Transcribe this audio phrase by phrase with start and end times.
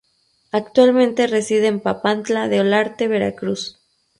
[0.51, 3.77] Actualmente reside en Papantla de Olarte, Veracruz.